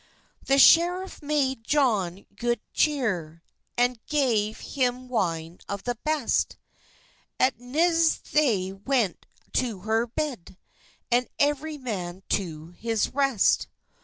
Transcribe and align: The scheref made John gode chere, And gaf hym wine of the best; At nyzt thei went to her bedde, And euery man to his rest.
The 0.43 0.55
scheref 0.57 1.21
made 1.21 1.63
John 1.63 2.25
gode 2.35 2.59
chere, 2.73 3.43
And 3.77 4.03
gaf 4.07 4.73
hym 4.73 5.09
wine 5.09 5.59
of 5.69 5.83
the 5.83 5.93
best; 5.93 6.57
At 7.39 7.59
nyzt 7.59 8.23
thei 8.31 8.71
went 8.73 9.27
to 9.53 9.81
her 9.81 10.07
bedde, 10.07 10.57
And 11.11 11.29
euery 11.39 11.79
man 11.79 12.23
to 12.29 12.69
his 12.69 13.09
rest. 13.13 13.67